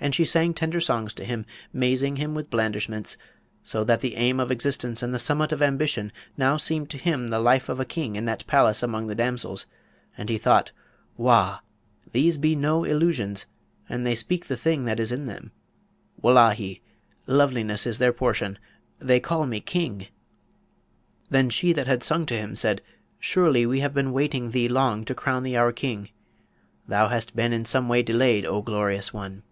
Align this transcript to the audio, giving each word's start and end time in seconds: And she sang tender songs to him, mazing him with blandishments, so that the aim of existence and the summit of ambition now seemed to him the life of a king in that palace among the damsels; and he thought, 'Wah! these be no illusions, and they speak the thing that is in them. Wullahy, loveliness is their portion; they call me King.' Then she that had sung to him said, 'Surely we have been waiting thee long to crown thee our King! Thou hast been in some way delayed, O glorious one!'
And 0.00 0.12
she 0.12 0.24
sang 0.24 0.54
tender 0.54 0.80
songs 0.80 1.14
to 1.14 1.24
him, 1.24 1.46
mazing 1.72 2.16
him 2.16 2.34
with 2.34 2.50
blandishments, 2.50 3.16
so 3.62 3.84
that 3.84 4.00
the 4.00 4.16
aim 4.16 4.40
of 4.40 4.50
existence 4.50 5.04
and 5.04 5.14
the 5.14 5.20
summit 5.20 5.52
of 5.52 5.62
ambition 5.62 6.10
now 6.36 6.56
seemed 6.56 6.90
to 6.90 6.98
him 6.98 7.28
the 7.28 7.38
life 7.38 7.68
of 7.68 7.78
a 7.78 7.84
king 7.84 8.16
in 8.16 8.24
that 8.24 8.44
palace 8.48 8.82
among 8.82 9.06
the 9.06 9.14
damsels; 9.14 9.66
and 10.18 10.30
he 10.30 10.36
thought, 10.36 10.72
'Wah! 11.16 11.60
these 12.10 12.38
be 12.38 12.56
no 12.56 12.82
illusions, 12.82 13.46
and 13.88 14.04
they 14.04 14.16
speak 14.16 14.48
the 14.48 14.56
thing 14.56 14.84
that 14.84 14.98
is 14.98 15.12
in 15.12 15.26
them. 15.26 15.52
Wullahy, 16.20 16.82
loveliness 17.28 17.86
is 17.86 17.98
their 17.98 18.12
portion; 18.12 18.58
they 18.98 19.20
call 19.20 19.46
me 19.46 19.60
King.' 19.60 20.08
Then 21.30 21.50
she 21.50 21.72
that 21.72 21.86
had 21.86 22.02
sung 22.02 22.26
to 22.26 22.36
him 22.36 22.56
said, 22.56 22.82
'Surely 23.20 23.64
we 23.64 23.78
have 23.78 23.94
been 23.94 24.12
waiting 24.12 24.50
thee 24.50 24.68
long 24.68 25.04
to 25.04 25.14
crown 25.14 25.44
thee 25.44 25.54
our 25.56 25.70
King! 25.70 26.08
Thou 26.88 27.06
hast 27.10 27.36
been 27.36 27.52
in 27.52 27.64
some 27.64 27.88
way 27.88 28.02
delayed, 28.02 28.44
O 28.44 28.60
glorious 28.60 29.12
one!' 29.14 29.44